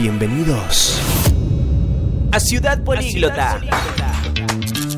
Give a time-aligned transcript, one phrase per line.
[0.00, 0.96] Bienvenidos
[2.30, 3.60] a Ciudad Políglota.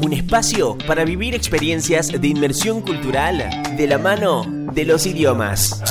[0.03, 3.43] Un espacio para vivir experiencias de inmersión cultural
[3.79, 4.45] de la mano
[4.75, 5.83] de los idiomas.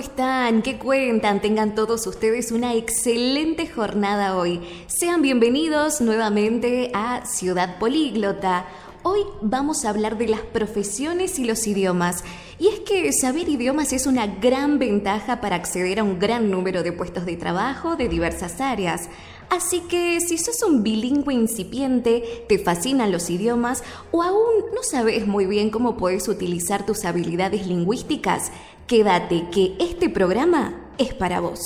[0.00, 0.62] Están?
[0.62, 1.42] ¿Qué cuentan?
[1.42, 4.60] Tengan todos ustedes una excelente jornada hoy.
[4.86, 8.64] Sean bienvenidos nuevamente a Ciudad Políglota.
[9.02, 12.24] Hoy vamos a hablar de las profesiones y los idiomas.
[12.58, 16.82] Y es que saber idiomas es una gran ventaja para acceder a un gran número
[16.82, 19.10] de puestos de trabajo de diversas áreas.
[19.50, 23.82] Así que si sos un bilingüe incipiente, te fascinan los idiomas
[24.12, 28.52] o aún no sabes muy bien cómo puedes utilizar tus habilidades lingüísticas,
[28.90, 31.60] quédate que este programa es para vos.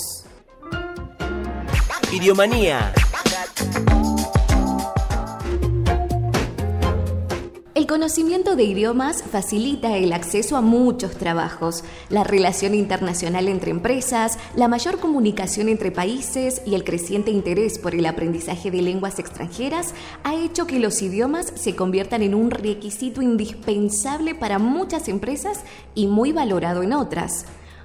[2.12, 2.92] Idiomanía.
[7.84, 14.38] El conocimiento de idiomas facilita el acceso a muchos trabajos, la relación internacional entre empresas,
[14.56, 19.92] la mayor comunicación entre países y el creciente interés por el aprendizaje de lenguas extranjeras
[20.22, 25.60] ha hecho que los idiomas se conviertan en un requisito indispensable para muchas empresas
[25.94, 27.44] y muy valorado en otras.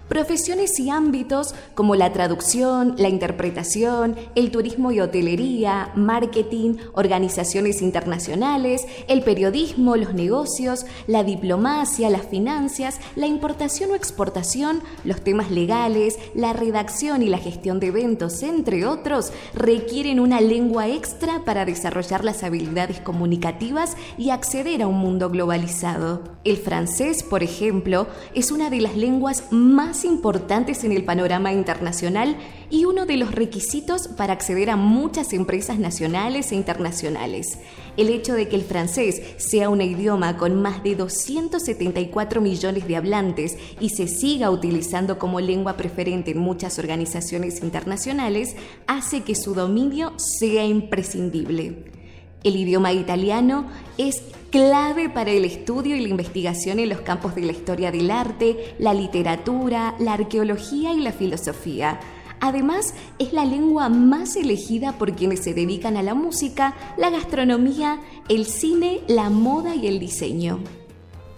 [0.09, 8.87] Profesiones y ámbitos como la traducción, la interpretación, el turismo y hotelería, marketing, organizaciones internacionales,
[9.07, 16.17] el periodismo, los negocios, la diplomacia, las finanzas, la importación o exportación, los temas legales,
[16.33, 22.25] la redacción y la gestión de eventos, entre otros, requieren una lengua extra para desarrollar
[22.25, 26.23] las habilidades comunicativas y acceder a un mundo globalizado.
[26.43, 32.37] El francés, por ejemplo, es una de las lenguas más importantes en el panorama internacional
[32.69, 37.57] y uno de los requisitos para acceder a muchas empresas nacionales e internacionales.
[37.97, 42.95] El hecho de que el francés sea un idioma con más de 274 millones de
[42.95, 48.55] hablantes y se siga utilizando como lengua preferente en muchas organizaciones internacionales
[48.87, 51.98] hace que su dominio sea imprescindible.
[52.43, 53.65] El idioma italiano
[53.97, 58.09] es clave para el estudio y la investigación en los campos de la historia del
[58.09, 61.99] arte, la literatura, la arqueología y la filosofía.
[62.39, 67.99] Además, es la lengua más elegida por quienes se dedican a la música, la gastronomía,
[68.29, 70.59] el cine, la moda y el diseño.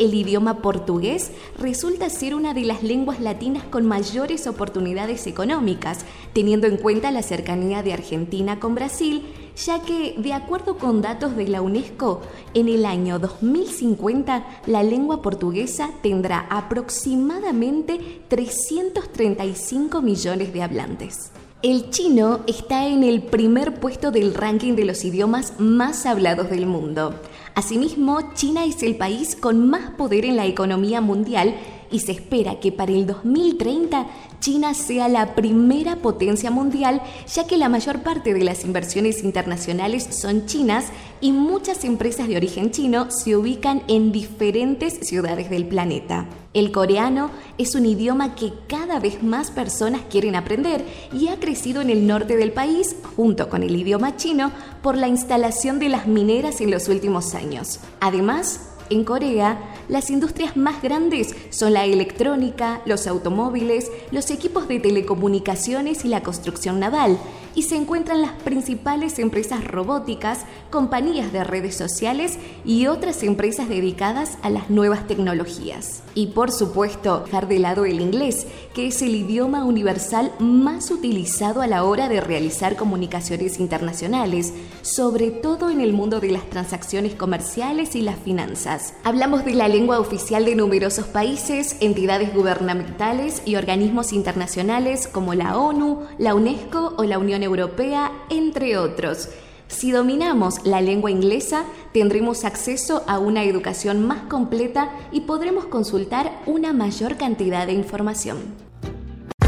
[0.02, 1.30] El idioma portugués
[1.60, 7.22] resulta ser una de las lenguas latinas con mayores oportunidades económicas, teniendo en cuenta la
[7.22, 9.24] cercanía de Argentina con Brasil
[9.56, 12.22] ya que, de acuerdo con datos de la UNESCO,
[12.56, 21.31] en el año 2050 la lengua portuguesa tendrá aproximadamente 335 millones de hablantes.
[21.64, 26.66] El chino está en el primer puesto del ranking de los idiomas más hablados del
[26.66, 27.14] mundo.
[27.54, 31.54] Asimismo, China es el país con más poder en la economía mundial
[31.91, 34.07] y se espera que para el 2030
[34.40, 40.07] China sea la primera potencia mundial, ya que la mayor parte de las inversiones internacionales
[40.09, 40.85] son chinas
[41.22, 46.28] y muchas empresas de origen chino se ubican en diferentes ciudades del planeta.
[46.53, 51.81] El coreano es un idioma que cada vez más personas quieren aprender y ha crecido
[51.81, 56.08] en el norte del país, junto con el idioma chino, por la instalación de las
[56.08, 57.79] mineras en los últimos años.
[58.00, 59.58] Además, en Corea,
[59.90, 66.24] las industrias más grandes son la electrónica, los automóviles, los equipos de telecomunicaciones y la
[66.24, 67.18] construcción naval,
[67.53, 74.38] y se encuentran las principales empresas robóticas, compañías de redes sociales y otras empresas dedicadas
[74.41, 76.02] a las nuevas tecnologías.
[76.16, 81.62] Y por supuesto, dejar de lado el inglés, que es el idioma universal más utilizado
[81.62, 87.16] a la hora de realizar comunicaciones internacionales, sobre todo en el mundo de las transacciones
[87.16, 88.94] comerciales y las finanzas.
[89.03, 95.58] Hablamos de la lengua oficial de numerosos países, entidades gubernamentales y organismos internacionales como la
[95.58, 99.30] ONU, la UNESCO o la Unión Europea, entre otros.
[99.68, 101.64] Si dominamos la lengua inglesa,
[101.94, 108.38] tendremos acceso a una educación más completa y podremos consultar una mayor cantidad de información.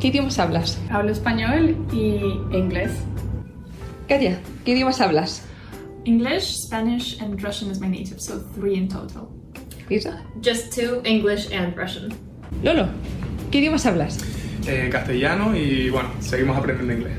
[0.00, 0.78] ¿qué idiomas hablas?
[0.90, 2.20] Hablo español y
[2.56, 2.90] inglés.
[4.08, 5.42] Katia, ¿qué idiomas hablas?
[6.04, 9.28] English, Spanish, and Russian is my native, so three in total.
[9.90, 10.22] Lisa?
[10.42, 12.08] Just two, English and Russian.
[12.62, 12.86] Lolo,
[13.50, 14.18] ¿qué idiomas hablas?
[14.66, 17.12] Eh, castellano y bueno, seguimos aprendiendo inglés.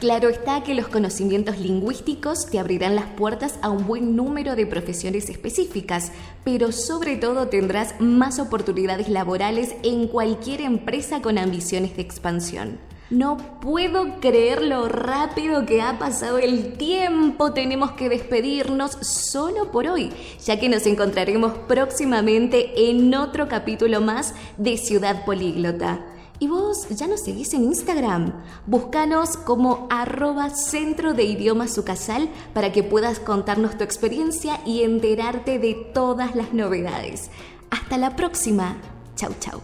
[0.00, 4.64] Claro está que los conocimientos lingüísticos te abrirán las puertas a un buen número de
[4.64, 6.12] profesiones específicas,
[6.44, 12.78] pero sobre todo tendrás más oportunidades laborales en cualquier empresa con ambiciones de expansión.
[13.10, 17.52] No puedo creer lo rápido que ha pasado el tiempo.
[17.52, 20.12] Tenemos que despedirnos solo por hoy,
[20.44, 26.04] ya que nos encontraremos próximamente en otro capítulo más de Ciudad Políglota.
[26.40, 28.32] ¿Y vos ya nos seguís en Instagram?
[28.66, 35.58] Búscanos como arroba centro de idiomas sucasal para que puedas contarnos tu experiencia y enterarte
[35.58, 37.30] de todas las novedades.
[37.70, 38.76] Hasta la próxima.
[39.16, 39.60] Chau, chau.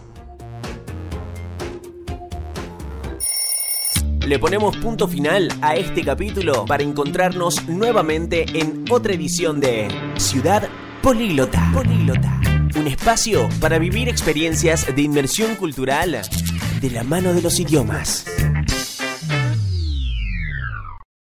[4.27, 9.87] Le ponemos punto final a este capítulo para encontrarnos nuevamente en otra edición de
[10.17, 10.67] Ciudad
[11.01, 11.71] Políglota.
[11.73, 12.41] Políglota.
[12.75, 16.21] Un espacio para vivir experiencias de inmersión cultural
[16.85, 18.34] de la mano de los idiomas.